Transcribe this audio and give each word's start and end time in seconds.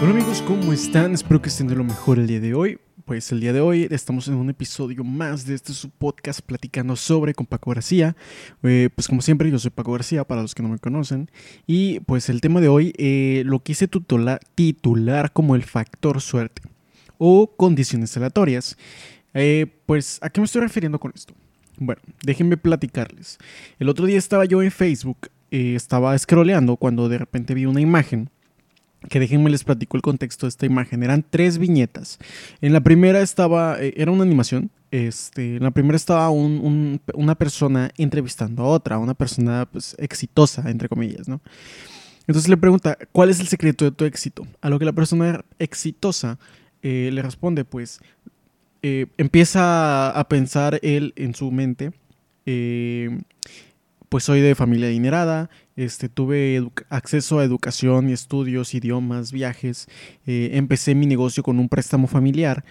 Hola 0.00 0.10
amigos, 0.10 0.42
¿cómo 0.42 0.72
están? 0.72 1.12
Espero 1.12 1.42
que 1.42 1.48
estén 1.48 1.66
de 1.66 1.74
lo 1.74 1.82
mejor 1.82 2.20
el 2.20 2.28
día 2.28 2.38
de 2.38 2.54
hoy. 2.54 2.78
Pues 3.04 3.32
el 3.32 3.40
día 3.40 3.52
de 3.52 3.60
hoy 3.60 3.88
estamos 3.90 4.28
en 4.28 4.34
un 4.34 4.48
episodio 4.48 5.02
más 5.02 5.44
de 5.44 5.56
este 5.56 5.72
su 5.72 5.90
podcast 5.90 6.40
platicando 6.40 6.94
sobre 6.94 7.34
con 7.34 7.46
Paco 7.46 7.72
García. 7.72 8.14
Eh, 8.62 8.90
pues 8.94 9.08
como 9.08 9.22
siempre 9.22 9.50
yo 9.50 9.58
soy 9.58 9.72
Paco 9.72 9.90
García 9.90 10.22
para 10.22 10.40
los 10.40 10.54
que 10.54 10.62
no 10.62 10.68
me 10.68 10.78
conocen. 10.78 11.28
Y 11.66 11.98
pues 12.00 12.28
el 12.28 12.40
tema 12.40 12.60
de 12.60 12.68
hoy 12.68 12.94
eh, 12.96 13.42
lo 13.44 13.58
quise 13.58 13.88
titular, 13.88 15.32
como 15.32 15.56
el 15.56 15.64
factor 15.64 16.20
suerte 16.20 16.62
o 17.18 17.56
condiciones 17.56 18.16
aleatorias. 18.16 18.78
Eh, 19.34 19.66
pues 19.84 20.20
¿a 20.22 20.30
qué 20.30 20.40
me 20.40 20.44
estoy 20.44 20.62
refiriendo 20.62 21.00
con 21.00 21.10
esto? 21.12 21.34
Bueno, 21.76 22.00
déjenme 22.22 22.56
platicarles. 22.56 23.38
El 23.80 23.88
otro 23.88 24.06
día 24.06 24.18
estaba 24.18 24.44
yo 24.44 24.62
en 24.62 24.70
Facebook, 24.70 25.28
estaba 25.50 26.16
scrolleando 26.16 26.76
cuando 26.76 27.08
de 27.08 27.18
repente 27.18 27.52
vi 27.54 27.66
una 27.66 27.80
imagen 27.80 28.30
que 29.08 29.20
déjenme 29.20 29.50
les 29.50 29.64
platico 29.64 29.96
el 29.96 30.02
contexto 30.02 30.46
de 30.46 30.48
esta 30.48 30.66
imagen. 30.66 31.02
Eran 31.02 31.24
tres 31.28 31.58
viñetas. 31.58 32.18
En 32.60 32.72
la 32.72 32.80
primera 32.80 33.20
estaba, 33.20 33.80
eh, 33.80 33.94
era 33.96 34.12
una 34.12 34.22
animación. 34.22 34.70
Este, 34.90 35.56
en 35.56 35.62
la 35.62 35.70
primera 35.70 35.96
estaba 35.96 36.30
una 36.30 37.34
persona 37.34 37.90
entrevistando 37.98 38.62
a 38.62 38.66
otra, 38.66 38.98
una 38.98 39.14
persona 39.14 39.68
pues, 39.70 39.94
exitosa, 39.98 40.70
entre 40.70 40.88
comillas, 40.88 41.28
¿no? 41.28 41.40
Entonces 42.26 42.48
le 42.48 42.56
pregunta, 42.56 42.96
¿cuál 43.12 43.30
es 43.30 43.40
el 43.40 43.48
secreto 43.48 43.84
de 43.84 43.90
tu 43.90 44.04
éxito? 44.04 44.46
A 44.60 44.68
lo 44.70 44.78
que 44.78 44.84
la 44.84 44.92
persona 44.92 45.44
exitosa 45.58 46.38
eh, 46.82 47.10
le 47.12 47.22
responde, 47.22 47.64
pues, 47.64 48.00
eh, 48.82 49.06
empieza 49.16 50.10
a 50.10 50.28
pensar 50.28 50.78
él 50.82 51.12
en 51.16 51.34
su 51.34 51.50
mente, 51.50 51.92
pues 54.08 54.24
soy 54.24 54.40
de 54.40 54.54
familia 54.54 54.88
adinerada, 54.88 55.50
este, 55.78 56.08
tuve 56.08 56.68
acceso 56.88 57.38
a 57.38 57.44
educación 57.44 58.10
y 58.10 58.12
estudios, 58.12 58.74
idiomas, 58.74 59.30
viajes, 59.30 59.86
eh, 60.26 60.50
empecé 60.54 60.96
mi 60.96 61.06
negocio 61.06 61.44
con 61.44 61.60
un 61.60 61.68
préstamo 61.68 62.08
familiar, 62.08 62.64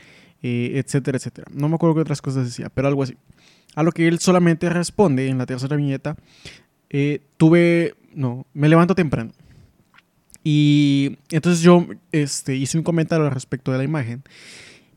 eh, 0.43 0.73
etcétera, 0.75 1.17
etcétera. 1.17 1.47
No 1.53 1.69
me 1.69 1.75
acuerdo 1.75 1.95
qué 1.95 2.01
otras 2.01 2.21
cosas 2.21 2.43
decía, 2.43 2.67
pero 2.67 2.89
algo 2.89 3.03
así. 3.03 3.15
A 3.75 3.83
lo 3.83 3.93
que 3.93 4.09
él 4.09 4.19
solamente 4.19 4.67
responde 4.67 5.29
en 5.29 5.37
la 5.37 5.45
tercera 5.45 5.77
viñeta, 5.77 6.17
eh, 6.89 7.21
tuve, 7.37 7.95
no, 8.13 8.45
me 8.53 8.67
levanto 8.67 8.93
temprano. 8.93 9.31
Y 10.43 11.17
entonces 11.31 11.61
yo 11.61 11.87
este, 12.11 12.57
hice 12.57 12.77
un 12.77 12.83
comentario 12.83 13.25
al 13.25 13.31
respecto 13.31 13.71
de 13.71 13.77
la 13.77 13.83
imagen 13.85 14.21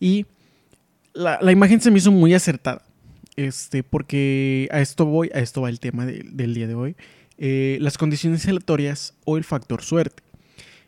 y 0.01 0.27
la, 1.13 1.39
la 1.41 1.53
imagen 1.53 1.81
se 1.81 1.93
me 1.93 1.99
hizo 1.99 2.11
muy 2.11 2.35
acertada. 2.35 2.83
Este, 3.37 3.85
porque 3.85 4.69
a 4.73 4.81
esto 4.81 5.07
voy, 5.07 5.31
a 5.33 5.39
esto 5.39 5.63
va 5.63 5.69
el 5.69 5.79
tema 5.79 6.07
del 6.07 6.55
día 6.55 6.67
de 6.67 6.75
hoy. 6.75 6.97
Eh, 7.43 7.79
las 7.81 7.97
condiciones 7.97 8.47
aleatorias 8.47 9.15
o 9.25 9.39
el 9.39 9.45
factor 9.45 9.83
suerte. 9.83 10.23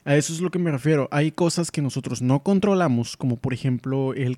A 0.05 0.17
eso 0.17 0.35
es 0.35 0.41
lo 0.41 0.51
que 0.51 0.59
me 0.59 0.71
refiero. 0.71 1.09
Hay 1.11 1.33
cosas 1.33 1.71
que 1.71 1.81
nosotros 1.81 2.21
no 2.21 2.43
controlamos, 2.43 3.17
como 3.17 3.39
por 3.39 3.55
ejemplo 3.55 4.13
el... 4.13 4.37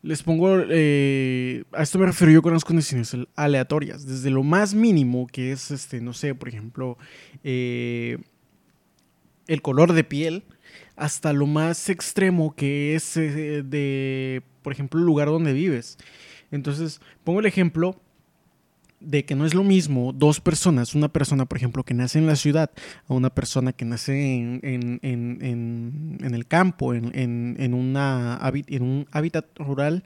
Les 0.00 0.22
pongo... 0.22 0.58
Eh, 0.70 1.64
a 1.72 1.82
esto 1.82 1.98
me 1.98 2.06
refiero 2.06 2.32
yo 2.32 2.40
con 2.40 2.54
las 2.54 2.64
condiciones 2.64 3.14
aleatorias. 3.36 4.06
Desde 4.06 4.30
lo 4.30 4.42
más 4.42 4.72
mínimo, 4.72 5.26
que 5.26 5.52
es, 5.52 5.70
este, 5.70 6.00
no 6.00 6.14
sé, 6.14 6.34
por 6.34 6.48
ejemplo, 6.48 6.96
eh, 7.44 8.16
el 9.48 9.60
color 9.60 9.92
de 9.92 10.04
piel, 10.04 10.44
hasta 10.96 11.34
lo 11.34 11.46
más 11.46 11.90
extremo 11.90 12.54
que 12.54 12.94
es 12.94 13.16
de, 13.16 14.42
por 14.62 14.72
ejemplo, 14.72 14.98
el 14.98 15.04
lugar 15.04 15.28
donde 15.28 15.52
vives. 15.52 15.98
Entonces, 16.50 17.02
pongo 17.22 17.40
el 17.40 17.46
ejemplo 17.46 18.00
de 19.00 19.24
que 19.24 19.34
no 19.34 19.46
es 19.46 19.54
lo 19.54 19.64
mismo 19.64 20.12
dos 20.12 20.40
personas, 20.40 20.94
una 20.94 21.08
persona, 21.08 21.46
por 21.46 21.56
ejemplo, 21.56 21.84
que 21.84 21.94
nace 21.94 22.18
en 22.18 22.26
la 22.26 22.36
ciudad, 22.36 22.70
a 23.08 23.14
una 23.14 23.30
persona 23.30 23.72
que 23.72 23.84
nace 23.84 24.34
en, 24.34 24.60
en, 24.62 25.00
en, 25.02 26.18
en 26.22 26.34
el 26.34 26.46
campo, 26.46 26.94
en, 26.94 27.74
una, 27.74 28.40
en 28.52 28.82
un 28.82 29.06
hábitat 29.10 29.46
rural, 29.58 30.04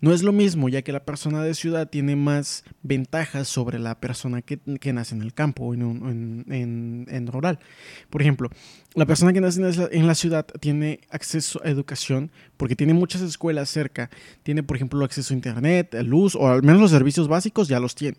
no 0.00 0.12
es 0.12 0.22
lo 0.22 0.32
mismo, 0.32 0.68
ya 0.68 0.82
que 0.82 0.92
la 0.92 1.04
persona 1.04 1.42
de 1.42 1.54
ciudad 1.54 1.88
tiene 1.88 2.16
más 2.16 2.64
ventajas 2.82 3.48
sobre 3.48 3.78
la 3.78 4.00
persona 4.00 4.42
que, 4.42 4.58
que 4.80 4.92
nace 4.92 5.14
en 5.14 5.22
el 5.22 5.34
campo 5.34 5.64
o 5.64 5.74
en, 5.74 7.28
rural. 7.30 7.60
Por 8.10 8.22
ejemplo, 8.22 8.50
la 8.94 9.06
persona 9.06 9.32
que 9.32 9.40
nace 9.40 9.62
en 9.92 10.06
la 10.06 10.14
ciudad 10.14 10.46
tiene 10.60 11.00
acceso 11.10 11.60
a 11.64 11.68
educación 11.68 12.30
porque 12.62 12.76
tiene 12.76 12.94
muchas 12.94 13.22
escuelas 13.22 13.68
cerca, 13.70 14.08
tiene, 14.44 14.62
por 14.62 14.76
ejemplo, 14.76 15.04
acceso 15.04 15.34
a 15.34 15.36
internet, 15.36 15.96
luz, 16.04 16.36
o 16.36 16.46
al 16.46 16.62
menos 16.62 16.80
los 16.80 16.92
servicios 16.92 17.26
básicos 17.26 17.66
ya 17.66 17.80
los 17.80 17.96
tiene 17.96 18.18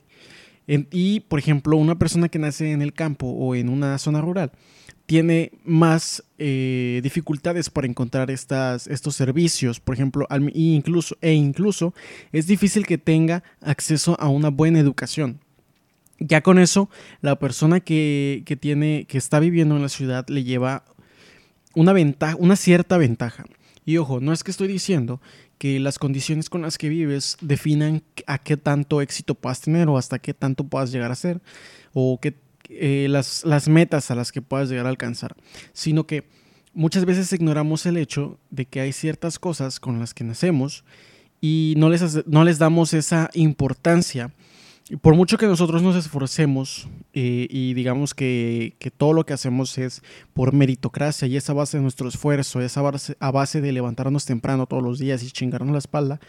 y, 0.67 1.21
por 1.21 1.39
ejemplo, 1.39 1.77
una 1.77 1.97
persona 1.97 2.27
que 2.27 2.39
nace 2.39 2.73
en 2.73 2.81
el 2.81 2.91
campo 2.91 3.25
o 3.25 3.55
en 3.55 3.69
una 3.69 3.97
zona 3.97 4.19
rural 4.19 4.51
tiene 5.05 5.53
más 5.63 6.25
eh, 6.37 6.99
dificultades 7.01 7.69
para 7.69 7.87
encontrar 7.87 8.29
estas, 8.31 8.85
estos 8.87 9.15
servicios, 9.15 9.79
por 9.79 9.95
ejemplo, 9.95 10.27
incluso, 10.53 11.15
e 11.21 11.31
incluso 11.31 11.93
es 12.33 12.45
difícil 12.45 12.85
que 12.85 12.97
tenga 12.97 13.45
acceso 13.61 14.17
a 14.19 14.27
una 14.27 14.49
buena 14.49 14.77
educación. 14.77 15.39
Ya 16.19 16.41
con 16.41 16.59
eso, 16.59 16.89
la 17.21 17.39
persona 17.39 17.79
que, 17.79 18.43
que 18.45 18.57
tiene, 18.57 19.05
que 19.07 19.17
está 19.17 19.39
viviendo 19.39 19.77
en 19.77 19.83
la 19.83 19.89
ciudad 19.89 20.27
le 20.27 20.43
lleva 20.43 20.83
una 21.75 21.93
ventaja, 21.93 22.35
una 22.37 22.57
cierta 22.57 22.97
ventaja. 22.97 23.45
Y 23.85 23.97
ojo, 23.97 24.19
no 24.19 24.33
es 24.33 24.44
que 24.44 24.51
estoy 24.51 24.67
diciendo 24.67 25.21
que 25.57 25.79
las 25.79 25.99
condiciones 25.99 26.49
con 26.49 26.61
las 26.61 26.77
que 26.77 26.89
vives 26.89 27.38
definan 27.41 28.03
a 28.27 28.38
qué 28.38 28.57
tanto 28.57 29.01
éxito 29.01 29.35
puedas 29.35 29.61
tener 29.61 29.88
o 29.89 29.97
hasta 29.97 30.19
qué 30.19 30.33
tanto 30.33 30.63
puedas 30.63 30.91
llegar 30.91 31.11
a 31.11 31.16
ser 31.16 31.41
o 31.93 32.19
que, 32.22 32.35
eh, 32.69 33.07
las, 33.09 33.43
las 33.45 33.67
metas 33.67 34.09
a 34.09 34.16
las 34.16 34.31
que 34.31 34.41
puedas 34.41 34.69
llegar 34.69 34.85
a 34.85 34.89
alcanzar, 34.89 35.35
sino 35.73 36.07
que 36.07 36.27
muchas 36.73 37.05
veces 37.05 37.31
ignoramos 37.33 37.85
el 37.85 37.97
hecho 37.97 38.39
de 38.49 38.66
que 38.66 38.81
hay 38.81 38.93
ciertas 38.93 39.38
cosas 39.39 39.79
con 39.79 39.99
las 39.99 40.13
que 40.13 40.23
nacemos 40.23 40.83
y 41.41 41.73
no 41.77 41.89
les, 41.89 42.25
no 42.25 42.43
les 42.43 42.57
damos 42.57 42.93
esa 42.93 43.29
importancia 43.33 44.33
por 45.01 45.16
mucho 45.16 45.38
que 45.38 45.45
nosotros 45.45 45.81
nos 45.81 45.95
esforcemos 45.95 46.89
eh, 47.13 47.47
y 47.49 47.73
digamos 47.73 48.13
que, 48.13 48.75
todo 48.97 49.13
lo 49.13 49.25
que 49.25 49.33
hacemos 49.33 49.77
es 49.77 50.01
por 50.33 50.53
meritocracia 50.53 51.27
y 51.27 51.38
esa 51.38 51.53
base 51.53 51.77
de 51.77 51.83
nuestro 51.83 52.09
esfuerzo, 52.09 52.59
esa 52.61 52.81
base, 52.81 53.16
a 53.19 53.31
base 53.31 53.61
de 53.61 53.72
levantarnos 53.72 54.25
temprano 54.25 54.66
todos 54.67 54.83
los 54.83 54.99
días 54.99 55.23
y 55.23 55.31
chingarnos 55.31 55.72
la 55.72 55.79
espalda, 55.79 56.19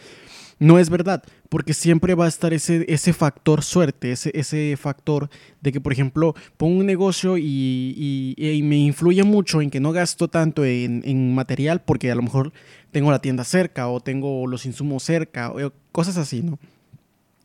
no 0.61 0.79
es 0.79 0.89
verdad, 0.89 1.25
porque 1.49 1.75
siempre 1.75 2.15
va 2.15 2.27
a 2.27 2.29
estar 2.29 2.55
ese, 2.55 2.85
ese 2.89 3.13
factor 3.13 3.65
suerte, 3.65 4.13
ese, 4.13 4.31
ese 4.35 4.77
factor 4.77 5.29
de 5.61 5.73
que, 5.73 5.81
por 5.81 5.93
ejemplo, 5.93 6.35
pongo 6.57 6.79
un 6.79 6.87
negocio 6.87 7.37
y, 7.37 8.63
me 8.63 8.77
influye 8.77 9.25
mucho 9.25 9.63
en 9.63 9.71
que 9.71 9.81
no 9.81 9.91
gasto 9.91 10.29
tanto 10.29 10.65
en, 10.65 11.03
en, 11.05 11.35
material 11.35 11.83
porque 11.83 12.11
a 12.11 12.15
lo 12.15 12.23
mejor 12.23 12.53
tengo 12.93 13.11
la 13.11 13.21
tienda 13.21 13.43
cerca 13.43 13.89
o 13.89 13.99
tengo 13.99 14.47
los 14.47 14.65
insumos 14.65 15.03
cerca, 15.03 15.51
o 15.51 15.73
cosas 15.91 16.17
así, 16.19 16.41
¿no? 16.41 16.61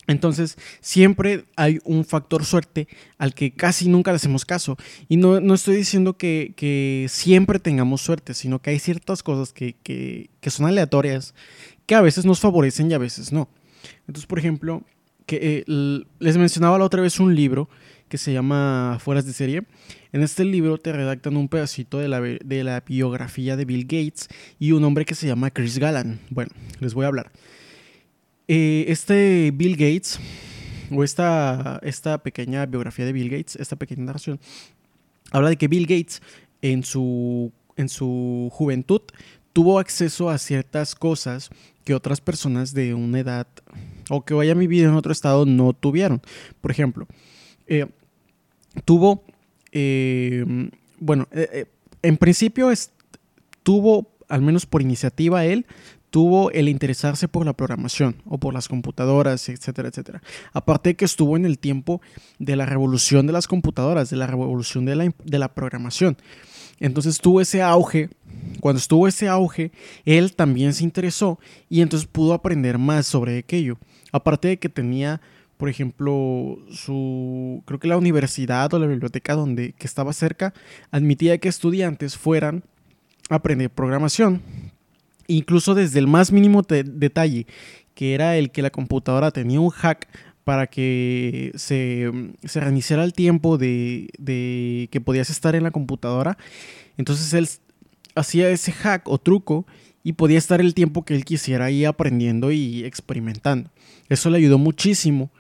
Entonces, 0.10 0.58
siempre 0.82 1.46
hay 1.56 1.78
un 1.84 2.04
factor 2.04 2.44
suerte 2.44 2.88
al 3.20 3.36
que 3.36 3.52
casi 3.52 3.88
nunca 3.88 4.12
le 4.12 4.16
hacemos 4.16 4.44
caso. 4.44 4.76
Y 5.08 5.18
no, 5.18 5.40
no 5.40 5.54
estoy 5.54 5.76
diciendo 5.76 6.18
que, 6.18 7.06
siempre 7.10 7.60
tengamos 7.60 8.02
suerte, 8.02 8.34
sino 8.34 8.60
que 8.60 8.72
hay 8.72 8.80
ciertas 8.80 9.22
cosas 9.22 9.54
que, 9.54 10.30
son 10.48 10.66
aleatorias, 10.66 11.36
que 11.86 11.94
a 11.94 12.02
veces 12.02 12.26
nos 12.26 12.40
favorecen 12.40 12.90
y 12.90 12.96
a 12.96 12.98
veces 12.98 13.32
no. 13.32 13.50
Entonces, 14.08 14.26
por 14.26 14.40
ejemplo, 14.40 14.82
que, 15.28 15.64
eh, 15.68 16.04
les 16.18 16.38
mencionaba 16.38 16.80
la 16.80 16.86
otra 16.86 17.04
vez 17.04 17.20
un 17.20 17.36
libro 17.36 17.70
que 18.08 18.18
se 18.18 18.34
llama 18.34 18.98
Fueras 19.00 19.28
de 19.28 19.34
serie. 19.34 19.62
En 20.12 20.24
este 20.24 20.44
libro 20.44 20.80
te 20.80 20.92
redactan 20.92 21.38
un 21.38 21.50
pedacito 21.50 22.00
de 22.00 22.08
la, 22.08 22.20
de 22.20 22.64
la 22.64 22.82
biografía 22.82 23.56
de 23.56 23.66
Bill 23.66 23.84
Gates 23.84 24.28
y 24.58 24.72
un 24.72 24.84
hombre 24.86 25.06
que 25.06 25.14
se 25.14 25.28
llama 25.28 25.52
Chris 25.52 25.78
Gallan. 25.78 26.20
Bueno, 26.32 26.52
les 26.80 26.96
voy 26.96 27.06
a 27.06 27.10
hablar. 27.10 27.32
Eh, 28.52 28.86
este 28.88 29.52
Bill 29.54 29.74
Gates, 29.74 30.20
o 30.90 31.04
esta, 31.04 31.80
esta 31.84 32.18
pequeña 32.18 32.66
biografía 32.66 33.06
de 33.06 33.14
Bill 33.14 33.30
Gates, 33.30 33.56
esta 33.58 33.76
pequeña 33.76 34.06
narración, 34.06 34.40
habla 35.30 35.50
de 35.50 35.56
que 35.56 35.68
Bill 35.68 35.86
Gates 35.86 36.20
en 36.64 36.84
su, 36.84 37.52
en 37.76 37.90
su 37.90 38.50
juventud 38.52 39.02
tuvo 39.54 39.78
acceso 39.78 40.32
a 40.32 40.40
ciertas 40.40 40.96
cosas 40.96 41.52
que 41.84 41.94
otras 41.94 42.22
personas 42.22 42.74
de 42.74 42.96
una 42.96 43.20
edad 43.20 43.46
o 44.10 44.26
que 44.26 44.34
vayan 44.34 44.58
vivido 44.58 44.90
en 44.90 44.96
otro 44.96 45.12
estado 45.12 45.46
no 45.46 45.74
tuvieron. 45.74 46.20
Por 46.60 46.72
ejemplo, 46.72 47.06
eh, 47.68 47.86
tuvo, 48.84 49.26
eh, 49.72 50.44
bueno, 50.98 51.28
en 52.02 52.18
principio 52.18 52.72
es, 52.72 52.90
tuvo, 53.62 54.10
al 54.28 54.42
menos 54.42 54.66
por 54.66 54.82
iniciativa 54.82 55.46
él, 55.46 55.68
tuvo 56.10 56.52
el 56.52 56.70
interesarse 56.70 57.28
por 57.28 57.46
la 57.46 57.54
programación 57.54 58.16
o 58.26 58.38
por 58.38 58.54
las 58.54 58.68
computadoras, 58.68 59.50
etcétera, 59.50 59.90
etcétera. 59.90 60.22
Aparte 60.54 60.90
de 60.90 60.96
que 60.96 61.06
estuvo 61.06 61.38
en 61.38 61.46
el 61.46 61.60
tiempo 61.60 62.02
de 62.40 62.56
la 62.56 62.66
revolución 62.66 63.28
de 63.28 63.34
las 63.34 63.48
computadoras, 63.48 64.10
de 64.10 64.18
la 64.18 64.28
revolución 64.28 64.86
de 64.86 64.96
la, 64.96 65.14
de 65.24 65.40
la 65.40 65.54
programación. 65.54 66.18
Entonces 66.80 67.20
tuvo 67.20 67.42
ese 67.42 67.62
auge. 67.62 68.10
Cuando 68.62 68.80
estuvo 68.80 69.08
ese 69.08 69.28
auge, 69.28 69.72
él 70.06 70.34
también 70.34 70.74
se 70.74 70.84
interesó 70.84 71.40
y 71.70 71.82
entonces 71.82 72.08
pudo 72.08 72.34
aprender 72.34 72.78
más 72.78 73.06
sobre 73.06 73.38
aquello. 73.38 73.78
Aparte 74.12 74.48
de 74.48 74.60
que 74.60 74.70
tenía, 74.70 75.22
por 75.58 75.70
ejemplo, 75.70 76.58
su, 76.72 77.62
creo 77.66 77.80
que 77.80 77.88
la 77.88 77.98
universidad 77.98 78.74
o 78.74 78.80
la 78.80 78.88
biblioteca 78.88 79.36
donde 79.36 79.74
que 79.74 79.88
estaba 79.88 80.14
cerca 80.14 80.54
admitía 80.92 81.38
que 81.38 81.50
estudiantes 81.50 82.18
fueran 82.18 82.64
aprender 83.30 83.70
programación. 83.70 84.42
Incluso 85.30 85.76
desde 85.76 86.00
el 86.00 86.08
más 86.08 86.32
mínimo 86.32 86.64
detalle, 86.64 87.46
que 87.94 88.14
era 88.14 88.36
el 88.36 88.52
que 88.52 88.62
la 88.62 88.72
computadora 88.72 89.32
tenía 89.32 89.60
un 89.60 89.70
hack 89.70 90.08
para 90.44 90.66
que 90.66 91.52
se, 91.56 92.12
se 92.44 92.60
reiniciara 92.60 93.04
el 93.04 93.14
tiempo 93.14 93.60
de, 93.60 94.10
de, 94.18 94.90
que 94.92 95.00
podías 95.00 95.30
estar 95.30 95.56
en 95.56 95.64
la 95.64 95.70
computadora. 95.70 96.38
Entonces 96.98 97.34
él 97.34 97.48
hacía 98.16 98.50
ese 98.50 98.72
hack 98.72 99.08
o 99.08 99.20
truco 99.20 99.68
y 100.04 100.14
podía 100.14 100.40
estar 100.40 100.60
el 100.60 100.74
tiempo 100.74 101.06
que 101.06 101.14
él 101.14 101.24
quisiera 101.24 101.66
ahí 101.66 101.86
aprendiendo 101.86 102.52
y 102.52 102.84
experimentando. 102.84 103.70
Eso 104.08 104.32
le 104.32 104.40
ayudó 104.40 104.58
muchísimo. 104.58 105.32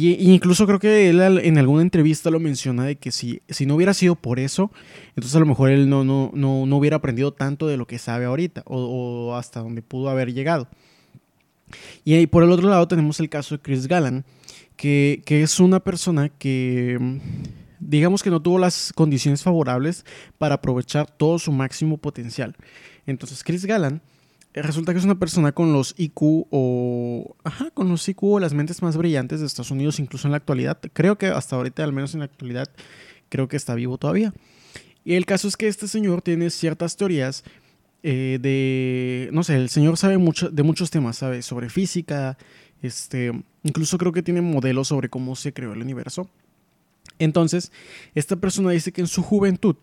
Y, 0.00 0.30
incluso 0.32 0.64
creo 0.64 0.78
que 0.78 1.10
él 1.10 1.20
en 1.20 1.58
alguna 1.58 1.82
entrevista 1.82 2.30
lo 2.30 2.38
menciona 2.38 2.84
de 2.84 2.94
que 2.94 3.10
si, 3.10 3.42
si 3.48 3.66
no 3.66 3.74
hubiera 3.74 3.94
sido 3.94 4.14
por 4.14 4.38
eso, 4.38 4.70
entonces 5.16 5.34
a 5.34 5.40
lo 5.40 5.46
mejor 5.46 5.70
él 5.70 5.88
no, 5.88 6.04
no, 6.04 6.30
no, 6.34 6.66
no 6.66 6.76
hubiera 6.76 6.98
aprendido 6.98 7.32
tanto 7.32 7.66
de 7.66 7.76
lo 7.76 7.88
que 7.88 7.98
sabe 7.98 8.26
ahorita 8.26 8.62
o, 8.66 9.34
hasta 9.34 9.58
donde 9.58 9.82
pudo 9.82 10.08
haber 10.08 10.32
llegado. 10.32 10.68
Y 12.04 12.24
por 12.28 12.44
el 12.44 12.52
otro 12.52 12.70
lado 12.70 12.86
tenemos 12.86 13.18
el 13.18 13.28
caso 13.28 13.56
de 13.56 13.60
Chris 13.60 13.88
Gallan, 13.88 14.24
que, 14.76 15.20
es 15.26 15.58
una 15.58 15.80
persona 15.80 16.28
que 16.28 17.18
digamos 17.80 18.22
que 18.22 18.30
no 18.30 18.40
tuvo 18.40 18.60
las 18.60 18.92
condiciones 18.92 19.42
favorables 19.42 20.04
para 20.38 20.56
aprovechar 20.56 21.10
todo 21.10 21.40
su 21.40 21.50
máximo 21.50 21.98
potencial. 21.98 22.54
Entonces 23.04 23.42
Chris 23.42 23.64
Gallan 23.64 24.00
resulta 24.62 24.92
que 24.92 24.98
es 24.98 25.04
una 25.04 25.18
persona 25.18 25.52
con 25.52 25.72
los 25.72 25.94
IQ 25.98 26.46
o 26.50 27.36
ajá, 27.44 27.70
con 27.70 27.88
los 27.88 28.08
IQ 28.08 28.22
o 28.22 28.40
las 28.40 28.54
mentes 28.54 28.82
más 28.82 28.96
brillantes 28.96 29.40
de 29.40 29.46
Estados 29.46 29.70
Unidos 29.70 29.98
incluso 29.98 30.28
en 30.28 30.32
la 30.32 30.38
actualidad. 30.38 30.78
Creo 30.92 31.18
que 31.18 31.26
hasta 31.26 31.56
ahorita 31.56 31.84
al 31.84 31.92
menos 31.92 32.14
en 32.14 32.20
la 32.20 32.26
actualidad 32.26 32.68
creo 33.28 33.48
que 33.48 33.56
está 33.56 33.74
vivo 33.74 33.98
todavía. 33.98 34.32
Y 35.04 35.14
el 35.14 35.26
caso 35.26 35.48
es 35.48 35.56
que 35.56 35.68
este 35.68 35.88
señor 35.88 36.22
tiene 36.22 36.50
ciertas 36.50 36.96
teorías 36.96 37.44
eh, 38.02 38.38
de, 38.40 39.30
no 39.32 39.42
sé, 39.42 39.56
el 39.56 39.70
señor 39.70 39.96
sabe 39.96 40.18
mucho 40.18 40.50
de 40.50 40.62
muchos 40.62 40.90
temas, 40.90 41.16
sabe 41.16 41.42
sobre 41.42 41.68
física, 41.68 42.38
este, 42.80 43.32
incluso 43.64 43.98
creo 43.98 44.12
que 44.12 44.22
tiene 44.22 44.40
modelos 44.40 44.88
sobre 44.88 45.08
cómo 45.08 45.34
se 45.34 45.52
creó 45.52 45.72
el 45.72 45.82
universo. 45.82 46.28
Entonces, 47.18 47.72
esta 48.14 48.36
persona 48.36 48.70
dice 48.70 48.92
que 48.92 49.00
en 49.00 49.08
su 49.08 49.22
juventud 49.22 49.76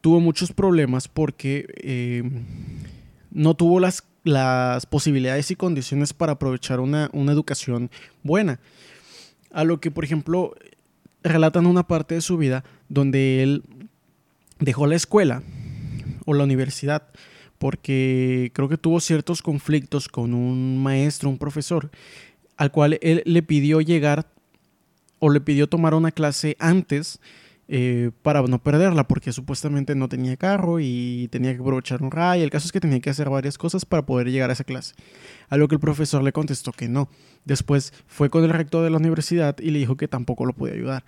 tuvo 0.00 0.20
muchos 0.20 0.52
problemas 0.52 1.08
porque 1.08 1.66
eh, 1.82 2.22
no 3.30 3.54
tuvo 3.54 3.80
las, 3.80 4.02
las, 4.24 4.86
posibilidades 4.86 5.50
y 5.50 5.56
condiciones 5.56 6.12
para 6.12 6.32
aprovechar 6.32 6.80
una, 6.80 7.10
una, 7.12 7.32
educación 7.32 7.90
buena. 8.22 8.60
A 9.52 9.64
lo 9.64 9.80
que, 9.80 9.90
por 9.90 10.04
ejemplo, 10.04 10.54
relatan 11.22 11.66
una 11.66 11.86
parte 11.86 12.14
de 12.14 12.20
su 12.20 12.36
vida 12.36 12.64
donde 12.88 13.42
él 13.42 13.62
dejó 14.58 14.86
la 14.86 14.96
escuela 14.96 15.42
o 16.26 16.34
la 16.34 16.44
universidad 16.44 17.08
porque 17.58 18.50
creo 18.54 18.68
que 18.68 18.78
tuvo 18.78 19.00
ciertos 19.00 19.42
conflictos 19.42 20.08
con 20.08 20.32
un 20.32 20.82
maestro, 20.82 21.28
un 21.28 21.38
profesor, 21.38 21.90
al 22.56 22.70
cual 22.70 22.98
él 23.02 23.22
le 23.24 23.42
pidió 23.42 23.80
llegar 23.80 24.30
o 25.18 25.30
le 25.30 25.40
pidió 25.40 25.68
tomar 25.68 25.94
una 25.94 26.12
clase 26.12 26.56
antes 26.60 27.20
eh, 27.70 28.10
para 28.22 28.40
no 28.42 28.62
perderla, 28.62 29.06
porque 29.06 29.30
supuestamente 29.30 29.94
no 29.94 30.08
tenía 30.08 30.36
carro 30.38 30.80
y 30.80 31.28
tenía 31.30 31.54
que 31.54 31.60
aprovechar 31.60 32.02
un 32.02 32.10
ray. 32.10 32.40
El 32.40 32.50
caso 32.50 32.66
es 32.66 32.72
que 32.72 32.80
tenía 32.80 33.00
que 33.00 33.10
hacer 33.10 33.28
varias 33.28 33.58
cosas 33.58 33.84
para 33.84 34.06
poder 34.06 34.30
llegar 34.30 34.48
a 34.48 34.54
esa 34.54 34.64
clase. 34.64 34.94
A 35.50 35.58
lo 35.58 35.68
que 35.68 35.74
el 35.74 35.80
profesor 35.80 36.22
le 36.22 36.32
contestó 36.32 36.72
que 36.72 36.88
no. 36.88 37.10
Después 37.44 37.92
fue 38.06 38.30
con 38.30 38.42
el 38.44 38.50
rector 38.50 38.82
de 38.82 38.90
la 38.90 38.96
universidad 38.96 39.58
y 39.58 39.70
le 39.70 39.78
dijo 39.80 39.98
que 39.98 40.08
tampoco 40.08 40.46
lo 40.46 40.54
podía 40.54 40.74
ayudar. 40.74 41.04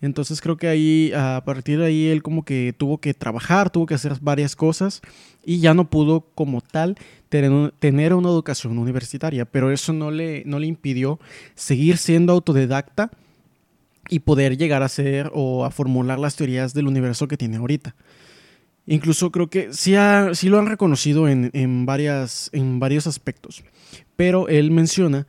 Entonces 0.00 0.40
creo 0.40 0.56
que 0.56 0.66
ahí, 0.66 1.12
a 1.14 1.42
partir 1.44 1.78
de 1.78 1.86
ahí, 1.86 2.06
él 2.06 2.22
como 2.22 2.44
que 2.44 2.74
tuvo 2.76 2.98
que 2.98 3.14
trabajar, 3.14 3.70
tuvo 3.70 3.86
que 3.86 3.94
hacer 3.94 4.14
varias 4.20 4.56
cosas 4.56 5.02
y 5.44 5.60
ya 5.60 5.74
no 5.74 5.90
pudo 5.90 6.22
como 6.34 6.60
tal 6.60 6.96
tener, 7.28 8.14
una 8.14 8.28
educación 8.30 8.78
universitaria, 8.78 9.44
pero 9.44 9.70
eso 9.70 9.92
no 9.92 10.10
le, 10.10 10.42
no 10.46 10.58
le 10.58 10.66
impidió 10.66 11.20
seguir 11.54 11.98
siendo 11.98 12.32
autodidacta 12.32 13.10
y 14.10 14.20
poder 14.20 14.58
llegar 14.58 14.82
a 14.82 14.88
ser 14.88 15.30
o 15.32 15.64
a 15.64 15.70
formular 15.70 16.18
las 16.18 16.36
teorías 16.36 16.74
del 16.74 16.86
universo 16.86 17.28
que 17.28 17.36
tiene 17.36 17.56
ahorita. 17.56 17.94
Incluso 18.86 19.30
creo 19.30 19.48
que 19.48 19.72
sí, 19.72 19.94
sí 20.32 20.48
lo 20.48 20.58
han 20.58 20.66
reconocido 20.66 21.28
en, 21.28 21.50
en, 21.52 21.86
varias, 21.86 22.50
en 22.52 22.80
varios 22.80 23.06
aspectos, 23.06 23.62
pero 24.16 24.48
él 24.48 24.70
menciona 24.70 25.26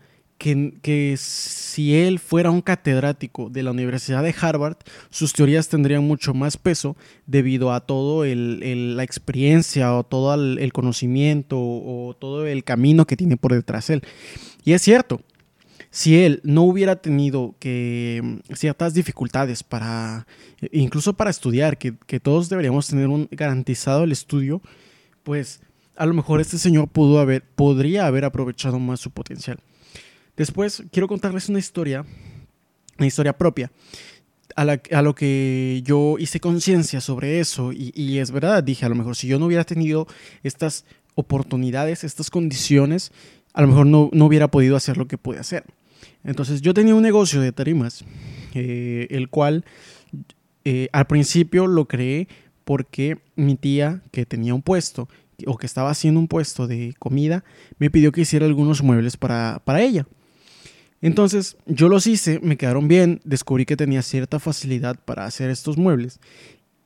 que, 0.82 1.16
si 1.18 1.96
él 1.96 2.18
fuera 2.18 2.50
un 2.50 2.62
catedrático 2.62 3.50
de 3.50 3.62
la 3.62 3.72
Universidad 3.72 4.24
de 4.24 4.34
Harvard, 4.40 4.78
sus 5.12 5.34
teorías 5.34 5.70
tendrían 5.70 6.04
mucho 6.04 6.34
más 6.34 6.58
peso 6.58 6.98
debido 7.28 7.72
a 7.72 7.82
todo 7.82 8.26
la 8.26 9.04
experiencia 9.04 9.94
o 9.96 10.04
todo 10.04 10.34
el, 10.34 10.74
conocimiento 10.74 11.58
o 11.60 12.16
todo 12.20 12.48
el 12.48 12.64
camino 12.64 13.06
que 13.06 13.18
tiene 13.18 13.38
por 13.38 13.54
detrás 13.54 13.92
él. 13.92 14.02
Y 14.64 14.74
es 14.74 14.82
cierto, 14.82 15.22
si 15.92 16.24
él 16.24 16.42
no 16.44 16.64
hubiera 16.64 16.96
tenido 16.96 17.56
que 17.60 18.22
mm, 18.24 18.54
ciertas 18.56 18.94
dificultades 18.94 19.62
para, 19.62 20.26
incluso 20.72 21.14
para 21.14 21.30
estudiar, 21.30 21.78
que, 21.78 22.20
todos 22.20 22.50
deberíamos 22.50 22.88
tener 22.88 23.08
un, 23.08 23.28
garantizado 23.30 24.04
el 24.04 24.12
estudio, 24.12 24.62
pues 25.24 25.62
a 25.96 26.06
lo 26.06 26.14
mejor 26.14 26.42
este 26.42 26.58
señor 26.58 26.88
pudo 26.88 27.20
haber, 27.20 27.44
podría 27.44 28.08
haber 28.08 28.26
aprovechado 28.26 28.80
más 28.80 29.00
su 29.00 29.12
potencial. 29.12 29.60
Después 30.38 30.84
quiero 30.92 31.08
contarles 31.08 31.50
una 31.50 31.60
historia, 31.60 32.06
una 32.98 33.08
historia 33.08 33.38
propia, 33.38 33.70
a, 34.56 35.02
lo 35.02 35.16
que 35.16 35.82
yo 35.84 36.18
hice 36.20 36.40
conciencia 36.40 37.02
sobre 37.02 37.40
eso 37.40 37.72
y, 37.74 38.20
es 38.20 38.32
verdad, 38.32 38.64
dije, 38.64 38.86
a 38.86 38.90
lo 38.90 38.96
mejor 38.96 39.16
si 39.16 39.28
yo 39.28 39.40
no 39.40 39.46
hubiera 39.46 39.64
tenido 39.64 40.08
estas 40.44 40.86
oportunidades, 41.16 42.04
estas 42.04 42.30
condiciones, 42.30 43.12
a 43.54 43.62
lo 43.62 43.68
mejor 43.68 43.86
no, 43.86 44.10
hubiera 44.26 44.50
podido 44.50 44.76
hacer 44.76 44.98
lo 44.98 45.08
que 45.08 45.18
pude 45.18 45.40
hacer. 45.40 45.66
Entonces 46.24 46.62
yo 46.62 46.74
tenía 46.74 46.96
un 46.96 47.02
negocio 47.02 47.42
de 47.42 47.52
tarimas, 47.52 48.06
eh, 48.54 49.08
el 49.10 49.30
cual 49.30 49.66
eh, 50.66 50.90
al 50.92 51.08
principio 51.08 51.68
lo 51.68 51.88
creé 51.88 52.28
porque 52.64 53.18
mi 53.36 53.56
tía, 53.56 54.02
que 54.12 54.26
tenía 54.26 54.54
un 54.54 54.62
puesto 54.62 55.10
o 55.48 55.58
que 55.58 55.66
estaba 55.66 55.90
haciendo 55.90 56.20
un 56.20 56.28
puesto 56.28 56.68
de 56.68 56.94
comida, 57.00 57.44
me 57.80 57.90
pidió 57.90 58.12
que 58.12 58.22
hiciera 58.22 58.46
algunos 58.46 58.84
muebles 58.84 59.18
para, 59.18 59.62
para 59.66 59.82
ella. 59.82 60.06
Entonces 61.02 61.58
yo 61.66 61.90
los 61.90 62.06
hice, 62.06 62.40
me 62.44 62.58
quedaron 62.58 62.88
bien, 62.88 63.22
descubrí 63.24 63.66
que 63.66 63.76
tenía 63.76 64.04
cierta 64.04 64.40
facilidad 64.40 64.98
para 65.04 65.26
hacer 65.26 65.50
estos 65.50 65.78
muebles 65.78 66.20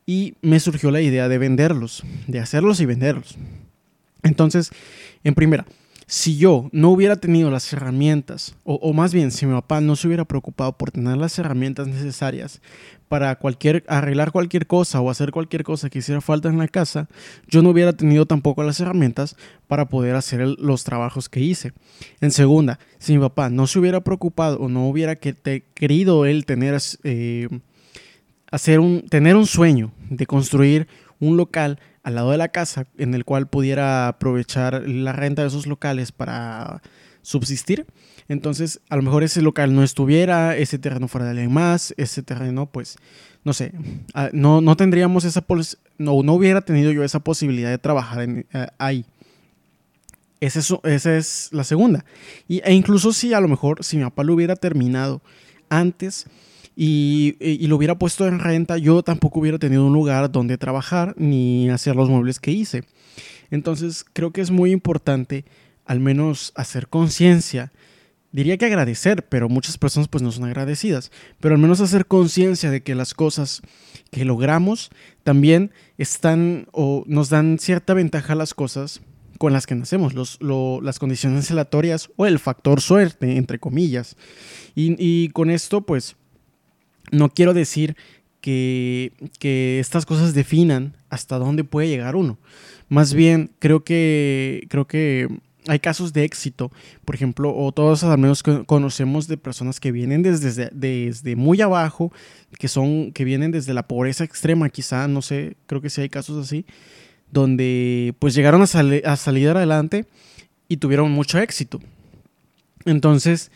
y 0.05 0.35
me 0.41 0.59
surgió 0.59 0.91
la 0.91 1.01
idea 1.01 1.27
de 1.27 1.37
venderlos, 1.37 2.03
de 2.27 2.39
hacerlos 2.39 2.79
y 2.79 2.85
venderlos. 2.85 3.37
Entonces, 4.23 4.71
en 5.23 5.35
primera, 5.35 5.65
si 6.07 6.37
yo 6.37 6.69
no 6.71 6.91
hubiera 6.91 7.15
tenido 7.15 7.49
las 7.49 7.71
herramientas, 7.73 8.55
o, 8.63 8.93
más 8.93 9.11
bien 9.13 9.31
si 9.31 9.45
mi 9.45 9.53
papá 9.53 9.81
no 9.81 9.95
se 9.95 10.07
hubiera 10.07 10.23
preocupado 10.23 10.77
por 10.77 10.91
tener 10.91 11.17
las 11.17 11.37
herramientas 11.39 11.87
necesarias 11.87 12.61
para 13.07 13.35
cualquier, 13.37 13.83
arreglar 13.87 14.31
cualquier 14.31 14.67
cosa 14.67 15.01
o 15.01 15.09
hacer 15.09 15.31
cualquier 15.31 15.63
cosa 15.63 15.89
que 15.89 15.99
hiciera 15.99 16.21
falta 16.21 16.49
en 16.49 16.59
la 16.59 16.67
casa, 16.67 17.07
yo 17.47 17.63
no 17.63 17.69
hubiera 17.69 17.93
tenido 17.93 18.27
tampoco 18.27 18.63
las 18.63 18.79
herramientas 18.79 19.35
para 19.67 19.89
poder 19.89 20.15
hacer 20.15 20.41
los 20.41 20.83
trabajos 20.83 21.27
que 21.27 21.39
hice. 21.39 21.73
En 22.21 22.31
segunda, 22.31 22.79
si 22.99 23.13
mi 23.13 23.19
papá 23.19 23.49
no 23.49 23.65
se 23.65 23.79
hubiera 23.79 24.01
preocupado 24.01 24.59
o 24.59 24.69
no 24.69 24.87
hubiera 24.87 25.15
querido 25.15 26.25
él 26.25 26.45
tener, 26.45 26.79
eh, 27.03 27.49
hacer 28.51 28.79
un, 28.79 29.07
tener 29.09 29.35
un 29.35 29.47
sueño 29.47 29.91
de 30.09 30.27
construir 30.27 30.87
un 31.19 31.37
local 31.37 31.79
al 32.05 32.13
lado 32.13 32.29
de 32.29 32.37
la 32.37 32.49
casa 32.49 32.85
en 32.99 33.15
el 33.15 33.25
cual 33.25 33.47
pudiera 33.47 34.07
aprovechar 34.07 34.87
la 34.87 35.11
renta 35.11 35.41
de 35.41 35.47
esos 35.47 35.65
locales 35.65 36.11
para 36.11 36.83
subsistir. 37.23 37.87
Entonces, 38.27 38.79
a 38.89 38.95
lo 38.95 39.01
mejor 39.01 39.23
ese 39.23 39.41
local 39.41 39.73
no 39.73 39.83
estuviera, 39.83 40.55
ese 40.55 40.77
terreno 40.77 41.07
fuera 41.07 41.25
de 41.25 41.31
alguien 41.31 41.51
más, 41.51 41.95
ese 41.97 42.21
terreno, 42.21 42.67
pues, 42.67 42.97
no 43.43 43.53
sé, 43.53 43.71
ah, 44.13 44.29
no, 44.33 44.61
no 44.61 44.77
tendríamos 44.77 45.25
esa, 45.25 45.43
no, 45.97 46.21
no 46.21 46.33
hubiera 46.33 46.61
tenido 46.61 46.91
yo 46.91 47.03
esa 47.03 47.21
posibilidad 47.21 47.71
de 47.71 47.79
trabajar 47.79 48.29
eh, 48.29 48.67
ahí. 48.77 49.03
Esa 50.41 50.59
es, 50.59 50.71
esa 50.83 51.17
es 51.17 51.49
la 51.53 51.63
segunda. 51.63 52.05
Y, 52.47 52.61
e 52.63 52.73
incluso 52.73 53.13
si 53.13 53.33
a 53.33 53.39
lo 53.39 53.47
mejor, 53.47 53.83
si 53.83 53.97
mi 53.97 54.03
papá 54.03 54.23
lo 54.23 54.35
hubiera 54.35 54.55
terminado 54.55 55.23
antes, 55.69 56.27
y, 56.75 57.67
lo 57.67 57.77
hubiera 57.77 57.97
puesto 57.97 58.27
en 58.27 58.39
renta, 58.39 58.77
yo 58.77 59.01
tampoco 59.01 59.39
hubiera 59.39 59.57
tenido 59.57 59.85
un 59.85 59.93
lugar 59.93 60.31
donde 60.31 60.57
trabajar 60.57 61.15
ni 61.17 61.69
hacer 61.69 61.95
los 61.95 62.09
muebles 62.09 62.39
que 62.39 62.51
hice. 62.51 62.83
Entonces 63.49 64.05
creo 64.11 64.31
que 64.31 64.41
es 64.41 64.51
muy 64.51 64.71
importante 64.71 65.45
al 65.85 65.99
menos 65.99 66.51
hacer 66.55 66.87
conciencia. 66.87 67.71
Diría 68.31 68.57
que 68.57 68.65
agradecer, 68.65 69.27
pero 69.29 69.47
muchas 69.47 69.77
personas 69.77 70.09
pues 70.09 70.21
no 70.21 70.31
son 70.31 70.43
agradecidas. 70.43 71.11
Pero 71.39 71.55
al 71.55 71.61
menos 71.61 71.79
hacer 71.79 72.07
conciencia 72.07 72.69
de 72.69 72.83
que 72.83 72.95
las 72.95 73.13
cosas 73.13 73.61
que 74.11 74.25
logramos 74.25 74.89
también 75.23 75.71
están 75.97 76.67
o 76.73 77.05
nos 77.07 77.29
dan 77.29 77.57
cierta 77.59 77.93
ventaja 77.93 78.33
a 78.33 78.35
las 78.35 78.53
cosas 78.53 79.01
con 79.37 79.53
las 79.53 79.65
que 79.65 79.75
nacemos, 79.75 80.13
los, 80.13 80.39
las 80.41 80.99
condiciones 80.99 81.51
aleatorias 81.51 82.09
o 82.15 82.25
el 82.25 82.39
factor 82.39 82.81
suerte, 82.81 83.37
entre 83.37 83.59
comillas. 83.59 84.17
Y, 84.75 84.95
y 84.97 85.29
con 85.29 85.49
esto 85.49 85.85
pues 85.85 86.17
no 87.15 87.29
quiero 87.29 87.53
decir 87.53 87.95
que, 88.41 89.13
que 89.39 89.79
estas 89.79 90.05
cosas 90.05 90.33
definan 90.33 90.95
hasta 91.09 91.37
dónde 91.37 91.63
puede 91.63 91.87
llegar 91.87 92.15
uno. 92.15 92.37
Más 92.89 93.13
bien, 93.13 93.51
creo 93.59 93.83
que, 93.83 94.67
creo 94.69 94.85
que 94.85 95.27
hay 95.67 95.79
casos 95.79 96.13
de 96.13 96.23
éxito, 96.23 96.71
por 97.05 97.15
ejemplo, 97.15 97.55
o 97.55 97.71
todos 97.71 98.03
al 98.03 98.17
menos 98.17 98.43
conocemos 98.43 99.27
de 99.27 99.37
personas 99.37 99.79
que 99.79 99.91
vienen 99.91 100.21
desde, 100.21 100.69
desde, 100.71 101.35
muy 101.35 101.61
abajo, 101.61 102.11
que 102.59 102.67
son, 102.67 103.11
que 103.11 103.23
vienen 103.23 103.51
desde 103.51 103.73
la 103.73 103.87
pobreza 103.87 104.23
extrema, 104.23 104.69
quizá, 104.69 105.07
no 105.07 105.21
sé, 105.21 105.55
creo 105.65 105.81
que 105.81 105.89
sí 105.89 106.01
hay 106.01 106.09
casos 106.09 106.45
así, 106.45 106.65
donde 107.31 108.13
pues 108.19 108.35
llegaron 108.35 108.61
a, 108.61 108.65
a 108.65 109.15
salir 109.15 109.49
adelante 109.49 110.05
y 110.67 110.77
tuvieron 110.77 111.11
mucho 111.11 111.39
éxito. 111.39 111.81
Entonces, 112.85 113.51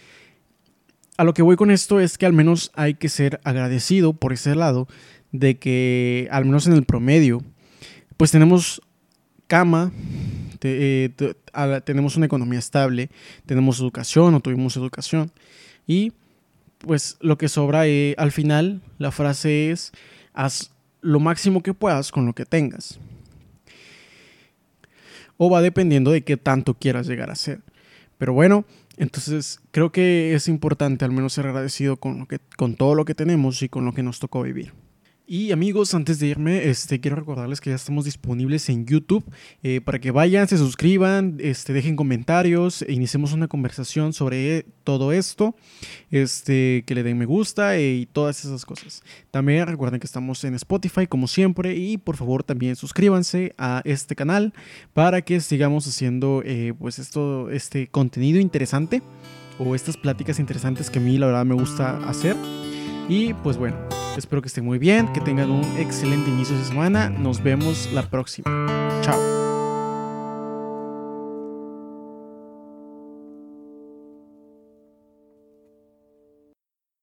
a 1.19 1.25
lo 1.25 1.33
que 1.33 1.41
voy 1.41 1.57
con 1.57 1.69
esto 1.69 1.99
es 1.99 2.17
que 2.17 2.25
al 2.25 2.31
menos 2.31 2.71
hay 2.75 2.93
que 2.93 3.09
ser 3.09 3.41
agradecido 3.43 4.13
por 4.13 4.31
ese 4.31 4.55
lado 4.55 4.87
de 5.33 5.57
que 5.57 6.29
al 6.31 6.45
menos 6.45 6.65
en 6.65 6.71
el 6.71 6.85
promedio, 6.85 7.43
pues 8.15 8.31
tenemos 8.31 8.81
cama, 9.45 9.91
eh, 10.61 11.09
tenemos 11.83 12.15
una 12.15 12.25
economía 12.25 12.59
estable, 12.59 13.09
tenemos 13.45 13.81
educación 13.81 14.33
o 14.33 14.39
tuvimos 14.39 14.77
educación. 14.77 15.29
Y 15.85 16.13
pues 16.77 17.17
lo 17.19 17.37
que 17.37 17.49
sobra 17.49 17.85
eh, 17.85 18.15
al 18.17 18.31
final, 18.31 18.81
la 18.97 19.11
frase 19.11 19.71
es, 19.71 19.91
haz 20.31 20.71
lo 21.01 21.19
máximo 21.19 21.61
que 21.61 21.73
puedas 21.73 22.13
con 22.13 22.27
lo 22.27 22.33
que 22.33 22.45
tengas. 22.45 22.97
O 25.35 25.49
va 25.49 25.61
dependiendo 25.61 26.11
de 26.11 26.23
qué 26.23 26.37
tanto 26.37 26.75
quieras 26.75 27.07
llegar 27.07 27.29
a 27.29 27.35
ser. 27.35 27.59
Pero 28.17 28.31
bueno, 28.31 28.63
entonces 28.99 29.61
creo 29.71 29.91
que 29.91 30.35
es 30.35 30.47
importante 30.47 31.05
al 31.05 31.11
menos 31.11 31.33
ser 31.33 31.47
agradecido 31.47 31.97
con, 31.97 32.19
lo 32.19 32.27
que, 32.27 32.39
con 32.57 32.75
todo 32.75 32.95
lo 32.95 33.05
que 33.05 33.15
tenemos 33.15 33.63
y 33.63 33.69
con 33.69 33.85
lo 33.85 33.93
que 33.93 34.03
nos 34.03 34.19
tocó 34.19 34.43
vivir. 34.43 34.73
Y 35.31 35.51
amigos, 35.51 35.93
antes 35.93 36.17
de 36.17 36.25
irme, 36.25 36.69
este, 36.69 36.99
quiero 36.99 37.15
recordarles 37.15 37.61
que 37.61 37.69
ya 37.69 37.75
estamos 37.75 38.05
disponibles 38.05 38.67
en 38.67 38.87
YouTube 38.87 39.23
eh, 39.61 39.79
para 39.79 39.99
que 39.99 40.09
vayan, 40.09 40.47
se 40.47 40.57
suscriban, 40.57 41.37
este, 41.37 41.71
dejen 41.71 41.95
comentarios 41.95 42.81
e 42.81 42.93
iniciemos 42.93 43.31
una 43.31 43.47
conversación 43.47 44.11
sobre 44.13 44.65
todo 44.83 45.11
esto, 45.11 45.55
este, 46.09 46.83
que 46.87 46.95
le 46.95 47.03
den 47.03 47.19
me 47.19 47.27
gusta 47.27 47.77
eh, 47.77 47.93
y 47.93 48.05
todas 48.07 48.43
esas 48.43 48.65
cosas. 48.65 49.03
También 49.29 49.67
recuerden 49.67 49.99
que 49.99 50.07
estamos 50.07 50.43
en 50.45 50.55
Spotify 50.55 51.05
como 51.05 51.27
siempre 51.27 51.75
y 51.75 51.99
por 51.99 52.17
favor 52.17 52.41
también 52.41 52.75
suscríbanse 52.75 53.53
a 53.59 53.83
este 53.85 54.15
canal 54.15 54.55
para 54.95 55.21
que 55.21 55.41
sigamos 55.41 55.85
haciendo 55.85 56.41
eh, 56.43 56.73
pues 56.79 56.97
esto, 56.97 57.51
este 57.51 57.85
contenido 57.85 58.39
interesante 58.39 59.03
o 59.59 59.75
estas 59.75 59.95
pláticas 59.95 60.39
interesantes 60.39 60.89
que 60.89 60.97
a 60.97 61.03
mí 61.03 61.19
la 61.19 61.27
verdad 61.27 61.45
me 61.45 61.53
gusta 61.53 61.97
hacer. 62.09 62.35
Y 63.09 63.33
pues 63.33 63.57
bueno. 63.57 63.75
Espero 64.17 64.41
que 64.41 64.47
estén 64.47 64.65
muy 64.65 64.79
bien, 64.79 65.11
que 65.13 65.21
tengan 65.21 65.49
un 65.49 65.63
excelente 65.77 66.29
inicio 66.29 66.57
de 66.57 66.63
semana. 66.63 67.09
Nos 67.09 67.41
vemos 67.41 67.89
la 67.93 68.03
próxima. 68.03 68.99
Chao. 69.01 69.38